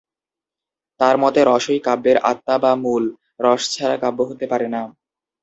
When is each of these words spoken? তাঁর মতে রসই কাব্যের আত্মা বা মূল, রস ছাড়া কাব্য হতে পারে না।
তাঁর 0.99 1.15
মতে 1.17 1.41
রসই 1.43 1.79
কাব্যের 1.79 2.17
আত্মা 2.31 2.55
বা 2.63 2.71
মূল, 2.83 3.03
রস 3.39 3.61
ছাড়া 3.73 3.97
কাব্য 3.97 4.19
হতে 4.29 4.45
পারে 4.51 4.67
না। 4.67 4.81